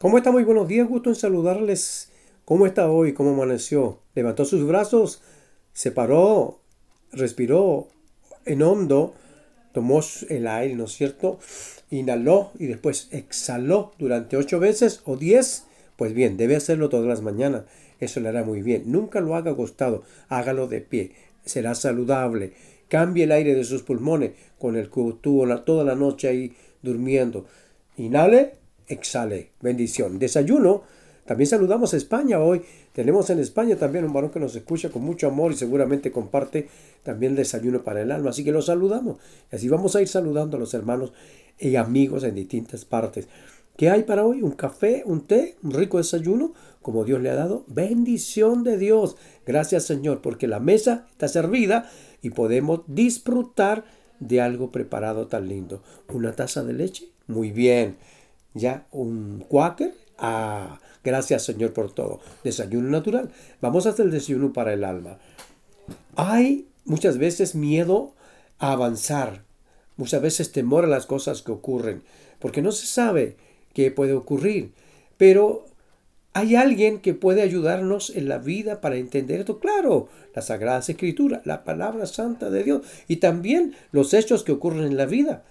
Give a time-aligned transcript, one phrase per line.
[0.00, 0.30] ¿Cómo está?
[0.30, 2.12] Muy buenos días, gusto en saludarles.
[2.44, 3.14] ¿Cómo está hoy?
[3.14, 3.98] ¿Cómo amaneció?
[4.14, 5.22] Levantó sus brazos,
[5.72, 6.60] se paró,
[7.10, 7.88] respiró
[8.44, 9.14] en hondo,
[9.72, 11.40] tomó el aire, ¿no es cierto?
[11.90, 15.64] Inhaló y después exhaló durante ocho veces o diez.
[15.96, 17.64] Pues bien, debe hacerlo todas las mañanas.
[17.98, 18.84] Eso le hará muy bien.
[18.86, 21.10] Nunca lo haga acostado, hágalo de pie.
[21.44, 22.52] Será saludable.
[22.86, 24.30] Cambie el aire de sus pulmones
[24.60, 27.46] con el que estuvo toda la noche ahí durmiendo.
[27.96, 28.57] Inhale,
[28.88, 29.50] exhale.
[29.60, 30.18] Bendición.
[30.18, 30.82] Desayuno.
[31.28, 32.62] También saludamos a España hoy.
[32.94, 36.68] Tenemos en España también un varón que nos escucha con mucho amor y seguramente comparte
[37.02, 38.30] también el desayuno para el alma.
[38.30, 39.18] Así que lo saludamos.
[39.52, 41.12] Y así vamos a ir saludando a los hermanos
[41.58, 43.28] y amigos en distintas partes.
[43.76, 44.42] ¿Qué hay para hoy?
[44.42, 47.64] Un café, un té, un rico desayuno, como Dios le ha dado.
[47.68, 49.16] Bendición de Dios.
[49.46, 51.90] Gracias Señor, porque la mesa está servida
[52.22, 53.84] y podemos disfrutar
[54.18, 55.82] de algo preparado tan lindo.
[56.12, 57.98] Una taza de leche, muy bien
[58.54, 59.94] ya un quaker.
[60.18, 62.20] Ah, gracias Señor por todo.
[62.44, 63.30] Desayuno natural.
[63.60, 65.18] Vamos a hacer el desayuno para el alma.
[66.16, 68.14] Hay muchas veces miedo
[68.58, 69.44] a avanzar.
[69.96, 72.02] Muchas veces temor a las cosas que ocurren.
[72.38, 73.36] Porque no se sabe
[73.72, 74.72] qué puede ocurrir.
[75.16, 75.66] Pero
[76.32, 79.58] hay alguien que puede ayudarnos en la vida para entender esto.
[79.58, 84.84] Claro, la Sagrada Escritura, la palabra santa de Dios y también los hechos que ocurren
[84.84, 85.42] en la vida.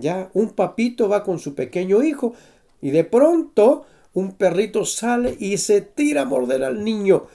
[0.00, 2.34] Ya un papito va con su pequeño hijo
[2.82, 7.26] y de pronto un perrito sale y se tira a morder al niño.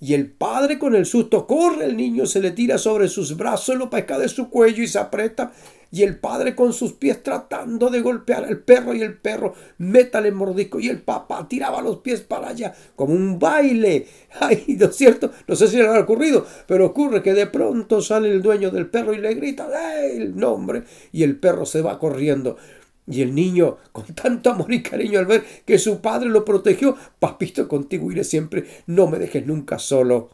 [0.00, 3.76] Y el padre con el susto corre, el niño se le tira sobre sus brazos,
[3.76, 5.52] lo pesca de su cuello y se aprieta
[5.90, 10.30] y el padre con sus pies tratando de golpear al perro y el perro métale
[10.30, 14.06] mordisco y el papá tiraba los pies para allá como un baile.
[14.40, 15.30] Ay, ¿no es cierto?
[15.46, 18.86] No sé si le ha ocurrido, pero ocurre que de pronto sale el dueño del
[18.88, 19.68] perro y le grita
[20.04, 22.56] el nombre y el perro se va corriendo.
[23.10, 26.96] Y el niño, con tanto amor y cariño al ver que su padre lo protegió,
[27.18, 30.30] papito, contigo iré siempre, no me dejes nunca solo.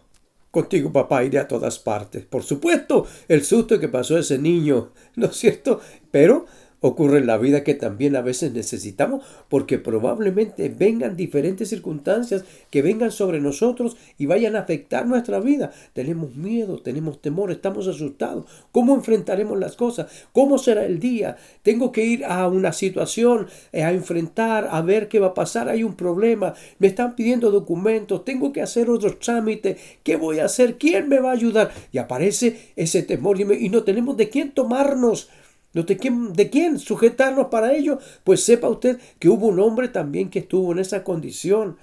[0.50, 2.24] Contigo, papá, iré a todas partes.
[2.24, 5.80] Por supuesto, el susto que pasó ese niño, ¿no es cierto?
[6.10, 6.46] Pero
[6.86, 12.82] ocurre en la vida que también a veces necesitamos porque probablemente vengan diferentes circunstancias que
[12.82, 15.72] vengan sobre nosotros y vayan a afectar nuestra vida.
[15.94, 18.44] Tenemos miedo, tenemos temor, estamos asustados.
[18.70, 20.12] ¿Cómo enfrentaremos las cosas?
[20.32, 21.38] ¿Cómo será el día?
[21.62, 25.70] Tengo que ir a una situación, eh, a enfrentar, a ver qué va a pasar.
[25.70, 29.78] Hay un problema, me están pidiendo documentos, tengo que hacer otro trámite.
[30.02, 30.76] ¿Qué voy a hacer?
[30.76, 31.72] ¿Quién me va a ayudar?
[31.92, 35.30] Y aparece ese temor y no tenemos de quién tomarnos
[35.74, 37.98] ¿De quién, ¿De quién sujetarnos para ello?
[38.22, 41.76] Pues sepa usted que hubo un hombre también que estuvo en esa condición.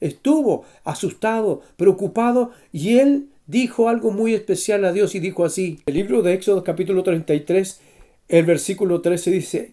[0.00, 5.80] Estuvo asustado, preocupado y él dijo algo muy especial a Dios y dijo así.
[5.86, 7.80] El libro de Éxodo capítulo 33,
[8.28, 9.72] el versículo 13 dice,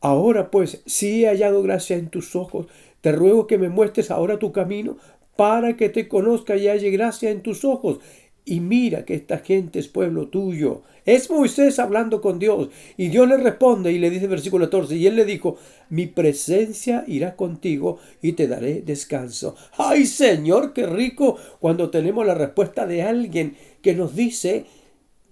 [0.00, 2.66] Ahora pues, si he hallado gracia en tus ojos,
[3.02, 4.96] te ruego que me muestres ahora tu camino
[5.36, 8.00] para que te conozca y halle gracia en tus ojos
[8.48, 10.82] y mira que esta gente es pueblo tuyo.
[11.04, 12.68] Es Moisés hablando con Dios.
[12.96, 15.56] Y Dios le responde y le dice versículo 14, y él le dijo,
[15.90, 19.54] mi presencia irá contigo y te daré descanso.
[19.76, 24.64] Ay Señor, qué rico cuando tenemos la respuesta de alguien que nos dice,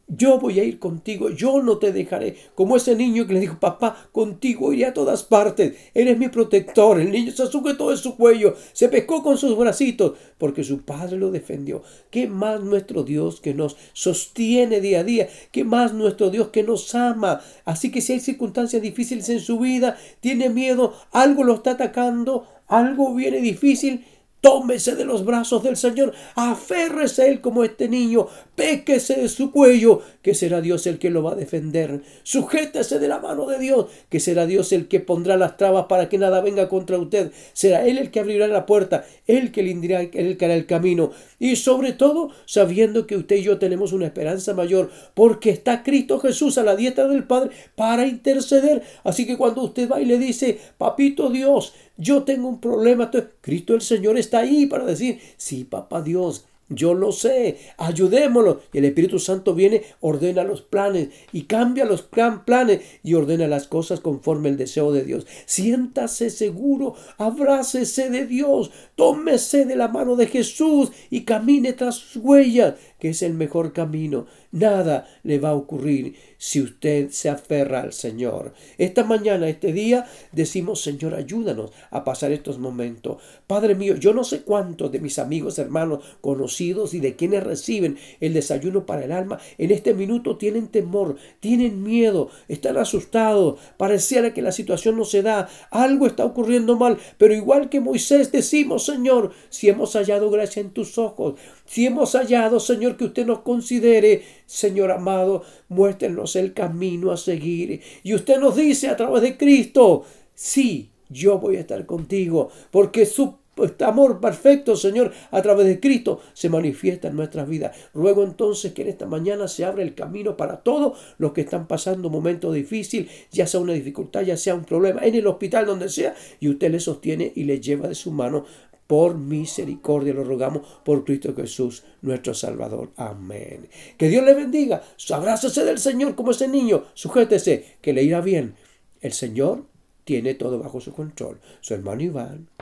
[0.09, 2.37] yo voy a ir contigo, yo no te dejaré.
[2.55, 7.01] Como ese niño que le dijo, papá, contigo iré a todas partes, eres mi protector.
[7.01, 11.17] El niño se sujetó en su cuello, se pescó con sus bracitos, porque su padre
[11.17, 11.83] lo defendió.
[12.11, 15.29] ¿Qué más nuestro Dios que nos sostiene día a día?
[15.51, 17.41] ¿Qué más nuestro Dios que nos ama?
[17.65, 22.47] Así que si hay circunstancias difíciles en su vida, tiene miedo, algo lo está atacando,
[22.69, 24.05] algo viene difícil,
[24.47, 29.51] Tómese de los brazos del Señor, aférrese a Él como este niño, péquese de su
[29.51, 32.03] cuello, que será Dios el que lo va a defender.
[32.23, 36.09] Sujétese de la mano de Dios, que será Dios el que pondrá las trabas para
[36.09, 37.33] que nada venga contra usted.
[37.55, 41.11] Será Él el que abrirá la puerta, Él que le indirá, que hará el camino.
[41.41, 46.21] Y sobre todo, sabiendo que usted y yo tenemos una esperanza mayor, porque está Cristo
[46.21, 48.83] Jesús a la dieta del Padre para interceder.
[49.03, 53.11] Así que cuando usted va y le dice, Papito Dios, yo tengo un problema.
[53.41, 58.61] Cristo el Señor está ahí para decir, sí, papá Dios, yo lo sé, ayudémoslo.
[58.73, 63.69] Y el Espíritu Santo viene, ordena los planes y cambia los planes y ordena las
[63.69, 65.27] cosas conforme el deseo de Dios.
[65.47, 72.23] Siéntase seguro, abrácese de Dios, tómese de la mano de Jesús y camine tras sus
[72.23, 74.27] huellas, que es el mejor camino.
[74.57, 78.55] Nada le va a ocurrir si usted se aferra al Señor.
[78.79, 83.23] Esta mañana, este día, decimos, Señor, ayúdanos a pasar estos momentos.
[83.47, 87.99] Padre mío, yo no sé cuántos de mis amigos, hermanos, conocidos y de quienes reciben
[88.21, 94.33] el desayuno para el alma, en este minuto tienen temor, tienen miedo, están asustados, pareciera
[94.33, 98.87] que la situación no se da, algo está ocurriendo mal, pero igual que Moisés decimos,
[98.87, 103.41] Señor, si hemos hallado gracia en tus ojos, si hemos hallado, Señor, que usted nos
[103.41, 107.81] considere, Señor amado, muéstrenos el camino a seguir.
[108.03, 110.05] Y usted nos dice a través de Cristo,
[110.35, 113.35] sí, yo voy a estar contigo, porque su
[113.81, 117.77] amor perfecto, Señor, a través de Cristo se manifiesta en nuestras vidas.
[117.95, 121.67] Ruego entonces que en esta mañana se abra el camino para todos los que están
[121.67, 125.67] pasando un momento difícil, ya sea una dificultad, ya sea un problema, en el hospital,
[125.67, 128.45] donde sea, y usted le sostiene y le lleva de su mano
[128.87, 132.93] por misericordia lo rogamos por Cristo Jesús, nuestro Salvador.
[132.97, 133.69] Amén.
[133.97, 134.83] Que Dios le bendiga.
[135.13, 136.85] Abrázese del Señor como ese niño.
[136.95, 138.55] Sujétese, que le irá bien.
[139.01, 139.67] El Señor
[140.05, 141.41] tiene todo bajo su control.
[141.61, 142.49] Su hermano Iván.